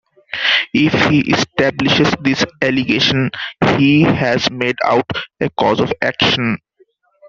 If 0.73 0.93
he 1.11 1.29
establishes 1.31 2.11
this 2.23 2.43
allegation, 2.59 3.29
he 3.77 4.01
has 4.01 4.49
made 4.49 4.77
out 4.83 5.05
a 5.39 5.47
cause 5.51 5.79
of 5.79 5.93
action. 6.01 6.57